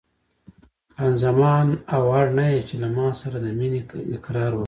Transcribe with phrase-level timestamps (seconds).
[0.95, 3.81] خان زمان: او اړ نه یې چې له ما سره د مینې
[4.15, 4.59] اقرار وکړې.